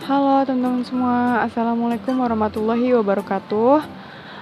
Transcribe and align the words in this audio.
Halo 0.00 0.40
teman-teman 0.48 0.80
semua, 0.80 1.44
Assalamualaikum 1.44 2.16
warahmatullahi 2.24 2.96
wabarakatuh. 2.96 3.84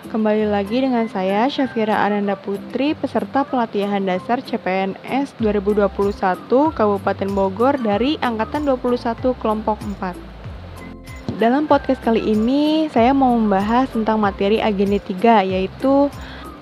Kembali 0.07 0.47
lagi 0.47 0.79
dengan 0.79 1.11
saya 1.11 1.51
Syafira 1.51 1.99
Ananda 1.99 2.39
Putri, 2.39 2.95
peserta 2.95 3.43
pelatihan 3.43 3.99
dasar 4.07 4.39
CPNS 4.39 5.35
2021 5.43 6.47
Kabupaten 6.71 7.31
Bogor 7.35 7.75
dari 7.75 8.15
Angkatan 8.23 8.71
21 8.71 9.35
Kelompok 9.43 9.83
4 9.99 11.43
Dalam 11.43 11.67
podcast 11.67 12.07
kali 12.07 12.23
ini, 12.23 12.87
saya 12.95 13.11
mau 13.11 13.35
membahas 13.35 13.91
tentang 13.91 14.23
materi 14.23 14.63
agenda 14.63 15.03
3 15.03 15.43
yaitu 15.43 16.07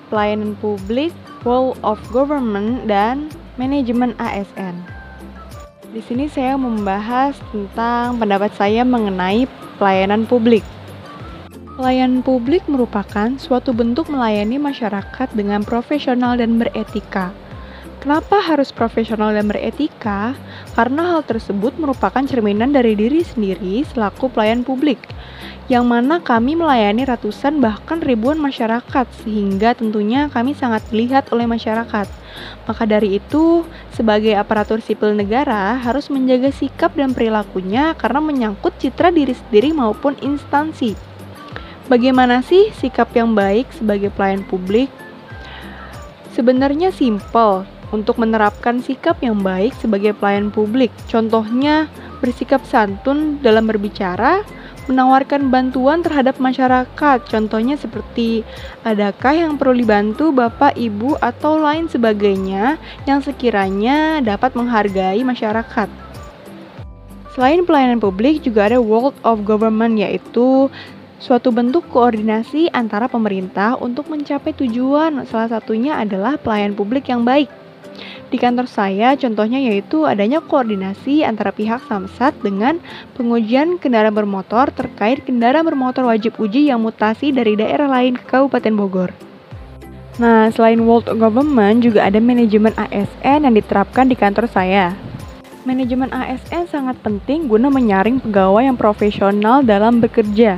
Pelayanan 0.09 0.57
Publik, 0.57 1.13
Role 1.45 1.77
of 1.85 2.01
Government, 2.09 2.89
dan 2.89 3.29
Manajemen 3.61 4.17
ASN 4.17 4.96
di 5.97 6.05
sini 6.05 6.29
saya 6.29 6.53
membahas 6.61 7.33
tentang 7.49 8.21
pendapat 8.21 8.53
saya 8.53 8.85
mengenai 8.85 9.49
pelayanan 9.81 10.29
publik. 10.29 10.61
Pelayanan 11.73 12.21
publik 12.21 12.61
merupakan 12.69 13.33
suatu 13.41 13.73
bentuk 13.73 14.05
melayani 14.05 14.61
masyarakat 14.61 15.25
dengan 15.33 15.65
profesional 15.65 16.37
dan 16.37 16.61
beretika. 16.61 17.33
Kenapa 18.07 18.39
harus 18.39 18.71
profesional 18.71 19.35
dan 19.35 19.51
beretika? 19.51 20.31
Karena 20.79 21.11
hal 21.11 21.27
tersebut 21.27 21.75
merupakan 21.75 22.23
cerminan 22.23 22.71
dari 22.71 22.95
diri 22.95 23.19
sendiri 23.19 23.83
selaku 23.83 24.31
pelayan 24.31 24.63
publik 24.63 24.95
yang 25.67 25.83
mana 25.83 26.23
kami 26.23 26.55
melayani 26.55 27.03
ratusan 27.03 27.59
bahkan 27.59 27.99
ribuan 27.99 28.39
masyarakat 28.39 29.11
sehingga 29.27 29.75
tentunya 29.75 30.31
kami 30.31 30.55
sangat 30.55 30.87
dilihat 30.87 31.27
oleh 31.35 31.51
masyarakat. 31.51 32.07
Maka 32.63 32.83
dari 32.87 33.19
itu, 33.19 33.67
sebagai 33.91 34.39
aparatur 34.39 34.79
sipil 34.79 35.11
negara 35.11 35.75
harus 35.75 36.07
menjaga 36.07 36.47
sikap 36.55 36.95
dan 36.95 37.11
perilakunya 37.11 37.91
karena 37.99 38.23
menyangkut 38.23 38.71
citra 38.79 39.11
diri 39.11 39.35
sendiri 39.35 39.75
maupun 39.75 40.15
instansi. 40.23 40.95
Bagaimana 41.91 42.39
sih 42.39 42.71
sikap 42.71 43.11
yang 43.11 43.35
baik 43.35 43.67
sebagai 43.75 44.15
pelayan 44.15 44.47
publik? 44.47 44.87
Sebenarnya 46.31 46.95
simple 46.95 47.75
untuk 47.95 48.19
menerapkan 48.19 48.83
sikap 48.83 49.19
yang 49.23 49.39
baik 49.39 49.71
sebagai 49.79 50.11
pelayan 50.17 50.51
publik. 50.51 50.91
Contohnya, 51.07 51.87
bersikap 52.19 52.65
santun 52.65 53.39
dalam 53.39 53.69
berbicara, 53.69 54.43
menawarkan 54.87 55.51
bantuan 55.51 56.01
terhadap 56.01 56.39
masyarakat. 56.39 57.19
Contohnya 57.27 57.75
seperti 57.75 58.41
adakah 58.87 59.35
yang 59.35 59.53
perlu 59.59 59.77
dibantu 59.77 60.31
Bapak, 60.31 60.79
Ibu 60.79 61.19
atau 61.19 61.59
lain 61.59 61.91
sebagainya 61.91 62.79
yang 63.05 63.19
sekiranya 63.19 64.23
dapat 64.23 64.55
menghargai 64.55 65.21
masyarakat. 65.21 65.89
Selain 67.37 67.61
pelayanan 67.69 68.01
publik 68.01 68.41
juga 68.41 68.65
ada 68.65 68.81
world 68.81 69.13
of 69.21 69.45
government 69.45 70.01
yaitu 70.01 70.73
suatu 71.21 71.53
bentuk 71.53 71.85
koordinasi 71.93 72.73
antara 72.73 73.05
pemerintah 73.05 73.77
untuk 73.77 74.09
mencapai 74.09 74.57
tujuan. 74.57 75.21
Salah 75.29 75.49
satunya 75.53 76.01
adalah 76.01 76.41
pelayan 76.41 76.73
publik 76.73 77.13
yang 77.13 77.21
baik. 77.21 77.66
Di 78.27 78.35
kantor 78.35 78.67
saya 78.67 79.15
contohnya 79.15 79.57
yaitu 79.57 80.03
adanya 80.03 80.43
koordinasi 80.43 81.23
antara 81.23 81.55
pihak 81.55 81.79
Samsat 81.87 82.35
dengan 82.43 82.83
pengujian 83.15 83.79
kendaraan 83.79 84.11
bermotor 84.11 84.67
terkait 84.75 85.23
kendaraan 85.23 85.63
bermotor 85.63 86.03
wajib 86.07 86.35
uji 86.35 86.67
yang 86.67 86.83
mutasi 86.83 87.31
dari 87.31 87.55
daerah 87.55 87.87
lain 87.87 88.19
ke 88.19 88.27
Kabupaten 88.27 88.73
Bogor. 88.75 89.11
Nah, 90.17 90.49
selain 90.49 90.81
World 90.81 91.13
Government 91.15 91.79
juga 91.85 92.03
ada 92.09 92.17
manajemen 92.17 92.73
ASN 92.73 93.45
yang 93.45 93.53
diterapkan 93.53 94.09
di 94.09 94.17
kantor 94.17 94.49
saya. 94.49 94.97
Manajemen 95.61 96.09
ASN 96.09 96.65
sangat 96.71 96.97
penting 97.05 97.45
guna 97.45 97.69
menyaring 97.69 98.17
pegawai 98.23 98.65
yang 98.65 98.79
profesional 98.79 99.61
dalam 99.61 100.01
bekerja. 100.01 100.57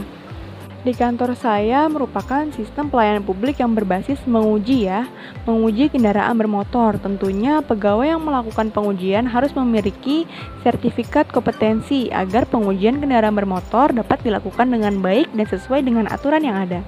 Di 0.79 0.95
kantor 0.95 1.35
saya 1.35 1.91
merupakan 1.91 2.47
sistem 2.55 2.87
pelayanan 2.87 3.19
publik 3.27 3.59
yang 3.59 3.75
berbasis 3.75 4.15
menguji 4.23 4.87
ya, 4.87 5.11
menguji 5.43 5.91
kendaraan 5.91 6.39
bermotor. 6.39 6.95
Tentunya 7.03 7.59
pegawai 7.59 8.15
yang 8.15 8.23
melakukan 8.23 8.71
pengujian 8.71 9.27
harus 9.27 9.51
memiliki 9.51 10.23
sertifikat 10.63 11.27
kompetensi 11.35 12.07
agar 12.15 12.47
pengujian 12.47 13.03
kendaraan 13.03 13.35
bermotor 13.35 13.91
dapat 13.91 14.23
dilakukan 14.23 14.71
dengan 14.71 15.03
baik 15.03 15.27
dan 15.35 15.51
sesuai 15.51 15.83
dengan 15.83 16.07
aturan 16.07 16.47
yang 16.47 16.55
ada. 16.55 16.79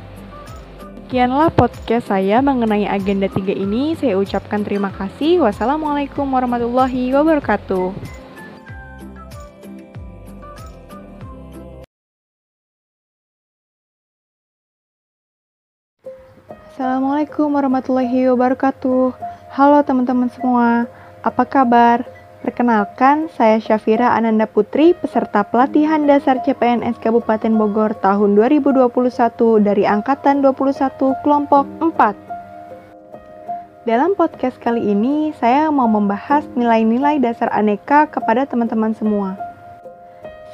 Sekianlah 1.12 1.51
podcast 1.51 2.07
saya 2.07 2.40
mengenai 2.40 2.88
agenda 2.88 3.28
3 3.28 3.51
ini. 3.51 4.00
Saya 4.00 4.16
ucapkan 4.16 4.63
terima 4.63 4.96
kasih. 4.96 5.44
Wassalamualaikum 5.44 6.24
warahmatullahi 6.24 7.12
wabarakatuh. 7.12 7.91
Assalamualaikum 16.71 17.51
warahmatullahi 17.51 18.31
wabarakatuh. 18.31 19.11
Halo 19.51 19.83
teman-teman 19.83 20.31
semua, 20.31 20.87
apa 21.19 21.43
kabar? 21.43 22.07
Perkenalkan, 22.47 23.27
saya 23.35 23.59
Syafira 23.59 24.15
Ananda 24.15 24.47
Putri, 24.47 24.95
peserta 24.95 25.43
pelatihan 25.43 26.07
dasar 26.07 26.39
CPNS 26.39 26.95
Kabupaten 27.03 27.51
Bogor 27.59 27.91
tahun 27.99 28.39
2021 28.39 28.87
dari 29.59 29.83
Angkatan 29.83 30.39
21 30.39 30.95
Kelompok 31.27 31.67
4. 31.83 33.83
Dalam 33.83 34.15
podcast 34.15 34.55
kali 34.63 34.95
ini, 34.95 35.35
saya 35.43 35.67
mau 35.75 35.91
membahas 35.91 36.47
nilai-nilai 36.55 37.19
dasar 37.19 37.51
aneka 37.51 38.07
kepada 38.07 38.47
teman-teman 38.47 38.95
semua. 38.95 39.35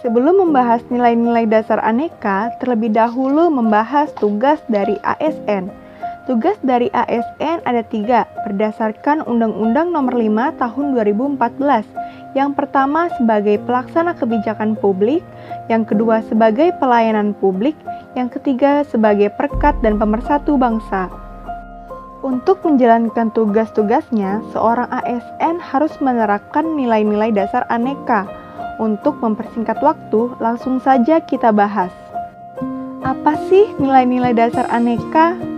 Sebelum 0.01 0.49
membahas 0.49 0.81
nilai-nilai 0.89 1.45
dasar 1.45 1.77
aneka, 1.85 2.57
terlebih 2.57 2.89
dahulu 2.89 3.53
membahas 3.53 4.09
tugas 4.17 4.57
dari 4.65 4.97
ASN 5.05 5.85
Tugas 6.27 6.59
dari 6.59 6.91
ASN 6.91 7.63
ada 7.63 7.87
tiga, 7.87 8.27
berdasarkan 8.43 9.23
Undang-Undang 9.23 9.95
Nomor 9.95 10.11
5 10.11 10.59
Tahun 10.59 10.85
2014. 10.91 11.87
Yang 12.35 12.51
pertama 12.51 13.07
sebagai 13.15 13.55
pelaksana 13.63 14.11
kebijakan 14.11 14.75
publik, 14.75 15.23
yang 15.71 15.87
kedua 15.87 16.19
sebagai 16.27 16.75
pelayanan 16.83 17.31
publik, 17.31 17.79
yang 18.19 18.27
ketiga 18.27 18.83
sebagai 18.83 19.31
perkat 19.39 19.79
dan 19.79 19.95
pemersatu 19.95 20.59
bangsa. 20.59 21.07
Untuk 22.19 22.59
menjalankan 22.67 23.31
tugas-tugasnya, 23.31 24.43
seorang 24.51 24.91
ASN 24.91 25.63
harus 25.63 25.95
menerapkan 26.03 26.75
nilai-nilai 26.75 27.31
dasar 27.31 27.63
aneka. 27.71 28.27
Untuk 28.83 29.15
mempersingkat 29.23 29.79
waktu, 29.79 30.35
langsung 30.43 30.83
saja 30.83 31.23
kita 31.23 31.55
bahas. 31.55 31.95
Apa 33.07 33.39
sih 33.47 33.71
nilai-nilai 33.79 34.35
dasar 34.35 34.67
aneka? 34.67 35.56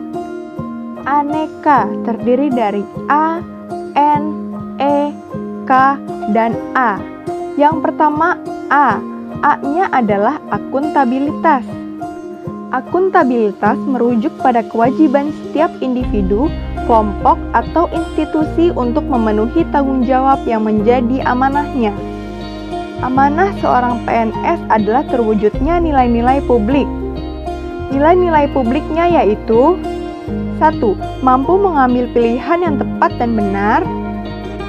Aneka 1.10 1.90
terdiri 2.06 2.54
dari 2.54 2.86
A, 3.10 3.42
N, 3.98 4.24
E, 4.78 5.10
K, 5.66 5.98
dan 6.38 6.54
A. 6.78 7.02
Yang 7.58 7.82
pertama 7.82 8.38
A. 8.70 9.02
A-nya 9.42 9.90
adalah 9.90 10.38
akuntabilitas. 10.54 11.66
Akuntabilitas 12.70 13.82
merujuk 13.90 14.30
pada 14.46 14.62
kewajiban 14.62 15.34
setiap 15.34 15.74
individu, 15.82 16.46
kelompok, 16.86 17.42
atau 17.58 17.90
institusi 17.90 18.70
untuk 18.70 19.02
memenuhi 19.10 19.66
tanggung 19.74 20.06
jawab 20.06 20.46
yang 20.46 20.62
menjadi 20.62 21.26
amanahnya. 21.26 21.90
Amanah 23.02 23.50
seorang 23.64 24.06
PNS 24.06 24.60
adalah 24.70 25.08
terwujudnya 25.10 25.82
nilai-nilai 25.82 26.44
publik. 26.46 26.86
Nilai-nilai 27.96 28.52
publiknya 28.54 29.08
yaitu 29.10 29.80
1. 30.60 31.24
Mampu 31.24 31.56
mengambil 31.56 32.06
pilihan 32.12 32.60
yang 32.60 32.76
tepat 32.78 33.16
dan 33.18 33.34
benar. 33.34 33.82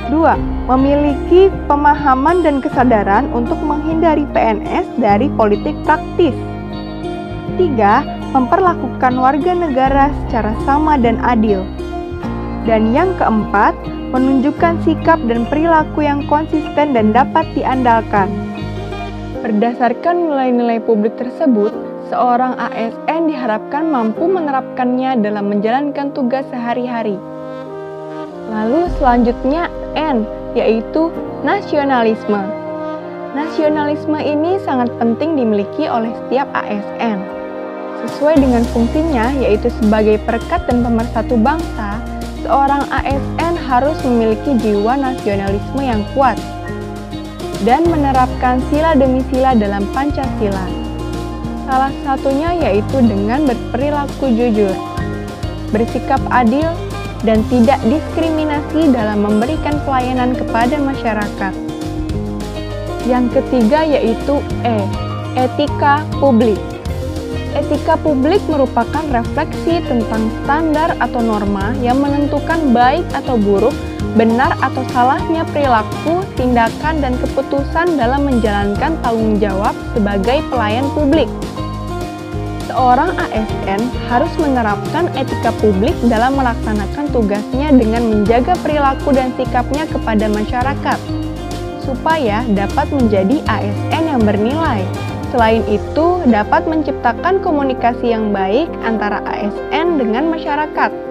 2. 0.09 0.71
Memiliki 0.71 1.51
pemahaman 1.67 2.47
dan 2.47 2.63
kesadaran 2.63 3.31
untuk 3.35 3.59
menghindari 3.63 4.27
PNS 4.31 4.87
dari 5.03 5.27
politik 5.35 5.75
praktis. 5.83 6.35
3. 7.59 8.31
Memperlakukan 8.31 9.15
warga 9.19 9.53
negara 9.59 10.15
secara 10.25 10.55
sama 10.63 10.95
dan 10.95 11.19
adil. 11.27 11.67
Dan 12.63 12.95
yang 12.95 13.11
keempat, 13.19 13.75
menunjukkan 14.11 14.83
sikap 14.83 15.19
dan 15.27 15.47
perilaku 15.47 16.03
yang 16.07 16.27
konsisten 16.27 16.95
dan 16.95 17.15
dapat 17.15 17.47
diandalkan. 17.55 18.31
Berdasarkan 19.41 20.29
nilai-nilai 20.29 20.83
publik 20.85 21.17
tersebut, 21.17 21.73
seorang 22.11 22.59
ASN 22.59 23.31
diharapkan 23.31 23.87
mampu 23.87 24.27
menerapkannya 24.27 25.23
dalam 25.23 25.47
menjalankan 25.47 26.11
tugas 26.11 26.43
sehari-hari. 26.51 27.15
Lalu 28.51 28.91
selanjutnya 28.99 29.71
N, 29.95 30.27
yaitu 30.59 31.15
nasionalisme. 31.47 32.43
Nasionalisme 33.31 34.19
ini 34.19 34.59
sangat 34.67 34.91
penting 34.99 35.39
dimiliki 35.39 35.87
oleh 35.87 36.11
setiap 36.27 36.51
ASN. 36.51 37.23
Sesuai 38.03 38.43
dengan 38.43 38.67
fungsinya, 38.75 39.31
yaitu 39.39 39.71
sebagai 39.79 40.19
perekat 40.27 40.67
dan 40.67 40.83
pemersatu 40.83 41.39
bangsa, 41.39 42.03
seorang 42.43 42.83
ASN 42.91 43.55
harus 43.55 43.95
memiliki 44.03 44.59
jiwa 44.59 44.99
nasionalisme 44.99 45.79
yang 45.79 46.03
kuat. 46.19 46.35
dan 47.61 47.85
menerapkan 47.93 48.57
sila 48.73 48.97
demi 48.97 49.21
sila 49.29 49.53
dalam 49.53 49.85
Pancasila. 49.93 50.80
Salah 51.71 51.95
satunya 52.03 52.51
yaitu 52.67 52.99
dengan 52.99 53.47
berperilaku 53.47 54.27
jujur, 54.35 54.75
bersikap 55.71 56.19
adil, 56.35 56.67
dan 57.23 57.47
tidak 57.47 57.79
diskriminasi 57.87 58.91
dalam 58.91 59.23
memberikan 59.23 59.79
pelayanan 59.87 60.35
kepada 60.35 60.83
masyarakat. 60.83 61.55
Yang 63.07 63.39
ketiga 63.39 63.87
yaitu 63.87 64.43
E, 64.67 64.83
etika 65.39 66.03
publik. 66.19 66.59
Etika 67.55 67.95
publik 68.03 68.43
merupakan 68.51 69.07
refleksi 69.15 69.79
tentang 69.87 70.27
standar 70.43 70.99
atau 70.99 71.23
norma 71.23 71.71
yang 71.79 72.03
menentukan 72.03 72.75
baik 72.75 73.07
atau 73.15 73.39
buruk, 73.39 73.79
benar 74.19 74.55
atau 74.59 74.83
salahnya 74.91 75.47
perilaku, 75.51 76.27
tindakan, 76.35 76.99
dan 76.99 77.15
keputusan 77.21 77.95
dalam 77.99 78.27
menjalankan 78.27 78.99
tanggung 79.03 79.39
jawab 79.39 79.75
sebagai 79.95 80.43
pelayan 80.51 80.87
publik 80.95 81.31
seorang 82.71 83.11
ASN 83.19 83.83
harus 84.07 84.31
menerapkan 84.39 85.11
etika 85.19 85.51
publik 85.59 85.93
dalam 86.07 86.39
melaksanakan 86.39 87.11
tugasnya 87.11 87.75
dengan 87.75 88.07
menjaga 88.07 88.55
perilaku 88.63 89.11
dan 89.11 89.35
sikapnya 89.35 89.85
kepada 89.91 90.31
masyarakat, 90.31 90.99
supaya 91.83 92.47
dapat 92.55 92.87
menjadi 92.95 93.43
ASN 93.51 94.03
yang 94.07 94.23
bernilai. 94.23 94.87
Selain 95.35 95.63
itu, 95.67 96.23
dapat 96.27 96.67
menciptakan 96.67 97.43
komunikasi 97.43 98.15
yang 98.15 98.31
baik 98.35 98.71
antara 98.83 99.23
ASN 99.27 99.99
dengan 99.99 100.31
masyarakat. 100.31 101.10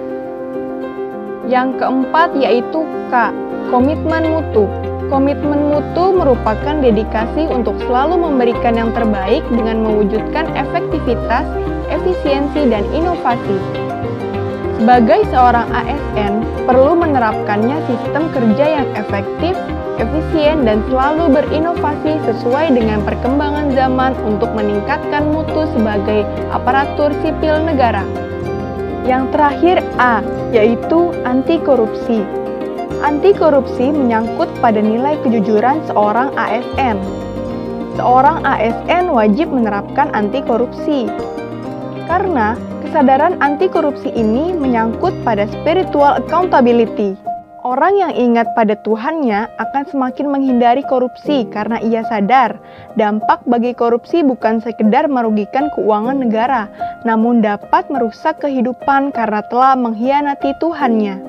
Yang 1.49 1.81
keempat 1.81 2.37
yaitu 2.37 2.85
K, 3.09 3.33
komitmen 3.73 4.21
mutu. 4.29 4.69
Komitmen 5.09 5.73
mutu 5.73 6.13
merupakan 6.13 6.77
dedikasi 6.77 7.49
untuk 7.49 7.73
selalu 7.89 8.21
memberikan 8.21 8.77
yang 8.77 8.93
terbaik 8.93 9.41
dengan 9.49 9.81
mewujudkan 9.81 10.45
efektivitas, 10.53 11.49
efisiensi, 11.89 12.69
dan 12.69 12.85
inovasi. 12.93 13.57
Sebagai 14.77 15.25
seorang 15.33 15.65
ASN, 15.73 16.45
perlu 16.69 16.93
menerapkannya 16.93 17.81
sistem 17.89 18.29
kerja 18.29 18.65
yang 18.69 18.87
efektif, 18.93 19.57
efisien, 19.97 20.69
dan 20.69 20.85
selalu 20.85 21.33
berinovasi 21.33 22.21
sesuai 22.29 22.77
dengan 22.77 23.01
perkembangan 23.01 23.73
zaman 23.73 24.13
untuk 24.21 24.53
meningkatkan 24.53 25.33
mutu 25.33 25.65
sebagai 25.73 26.29
aparatur 26.53 27.09
sipil 27.25 27.57
negara. 27.65 28.28
Yang 29.09 29.33
terakhir 29.33 29.77
A, 29.97 30.21
yaitu 30.53 31.09
anti 31.25 31.57
korupsi. 31.57 32.21
Anti 33.01 33.33
korupsi 33.33 33.89
menyangkut 33.89 34.45
pada 34.61 34.77
nilai 34.77 35.17
kejujuran 35.25 35.81
seorang 35.89 36.29
ASN. 36.37 37.01
Seorang 37.97 38.45
ASN 38.45 39.09
wajib 39.09 39.49
menerapkan 39.49 40.13
anti 40.13 40.45
korupsi. 40.45 41.09
Karena 42.05 42.53
kesadaran 42.85 43.41
anti 43.41 43.65
korupsi 43.65 44.13
ini 44.13 44.53
menyangkut 44.53 45.17
pada 45.25 45.49
spiritual 45.57 46.21
accountability. 46.21 47.17
Orang 47.69 48.01
yang 48.01 48.17
ingat 48.17 48.57
pada 48.57 48.73
Tuhannya 48.81 49.45
akan 49.61 49.83
semakin 49.93 50.33
menghindari 50.33 50.81
korupsi 50.89 51.45
karena 51.53 51.77
ia 51.85 52.01
sadar 52.09 52.57
dampak 52.97 53.45
bagi 53.45 53.77
korupsi 53.77 54.25
bukan 54.25 54.57
sekedar 54.57 55.05
merugikan 55.05 55.69
keuangan 55.77 56.17
negara, 56.17 56.65
namun 57.05 57.45
dapat 57.45 57.85
merusak 57.93 58.41
kehidupan 58.41 59.13
karena 59.13 59.45
telah 59.53 59.77
mengkhianati 59.77 60.57
Tuhannya. 60.57 61.21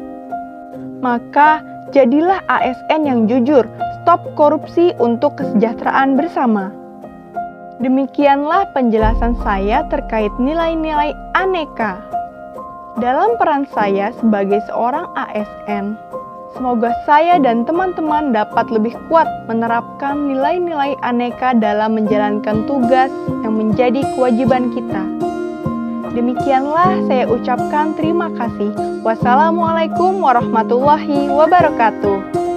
Maka, 1.05 1.61
jadilah 1.93 2.41
ASN 2.49 3.05
yang 3.05 3.29
jujur, 3.29 3.69
stop 4.01 4.25
korupsi 4.33 4.97
untuk 4.97 5.37
kesejahteraan 5.37 6.17
bersama. 6.17 6.73
Demikianlah 7.85 8.65
penjelasan 8.73 9.37
saya 9.45 9.85
terkait 9.93 10.33
nilai-nilai 10.41 11.13
aneka. 11.37 12.01
Dalam 12.97 13.37
peran 13.37 13.69
saya 13.77 14.17
sebagai 14.17 14.65
seorang 14.73 15.05
ASN, 15.17 16.01
semoga 16.57 16.91
saya 17.07 17.39
dan 17.39 17.63
teman-teman 17.63 18.35
dapat 18.35 18.67
lebih 18.71 18.95
kuat 19.07 19.27
menerapkan 19.47 20.29
nilai-nilai 20.31 20.99
aneka 21.07 21.55
dalam 21.57 21.95
menjalankan 21.97 22.67
tugas 22.67 23.13
yang 23.47 23.55
menjadi 23.57 24.03
kewajiban 24.15 24.75
kita. 24.75 25.03
Demikianlah 26.11 27.07
saya 27.07 27.31
ucapkan 27.31 27.95
terima 27.95 28.35
kasih. 28.35 28.75
Wassalamualaikum 29.07 30.19
warahmatullahi 30.19 31.31
wabarakatuh. 31.31 32.50